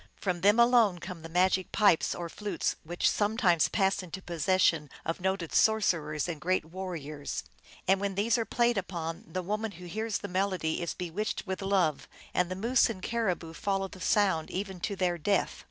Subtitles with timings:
[0.15, 5.19] From them alone come the magic pipes or flutes, which sometimes pass into possession of
[5.21, 7.43] noted sorcerers and great warriors;
[7.87, 11.61] and when these are played upon, the woman who hears the melody is bewitched with
[11.61, 15.59] love, and the moose and caribou follow the sound even to their death.